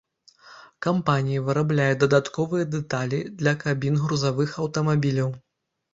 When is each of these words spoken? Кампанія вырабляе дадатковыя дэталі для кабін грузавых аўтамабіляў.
Кампанія 0.85 1.43
вырабляе 1.49 1.91
дадатковыя 2.03 2.65
дэталі 2.77 3.19
для 3.43 3.53
кабін 3.65 4.03
грузавых 4.07 4.49
аўтамабіляў. 4.65 5.29